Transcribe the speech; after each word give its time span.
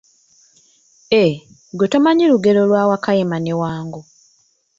Eh, 1.23 1.31
ggwe 1.73 1.85
tomanyi 1.91 2.25
lugero 2.31 2.61
lwa 2.69 2.83
wakayima 2.89 3.37
ne 3.39 3.53
wango. 3.61 4.01